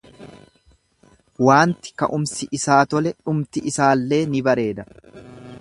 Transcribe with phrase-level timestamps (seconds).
[1.49, 4.91] Waanti ka'umsi isaa tole dhumti isaallee ni bareeda.